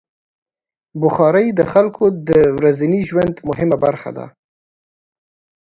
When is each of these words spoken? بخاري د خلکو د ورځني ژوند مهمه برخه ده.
بخاري 1.01 1.47
د 1.59 1.61
خلکو 1.73 2.05
د 2.29 2.31
ورځني 2.57 3.01
ژوند 3.09 3.35
مهمه 3.49 3.77
برخه 3.85 4.09
ده. 4.17 4.25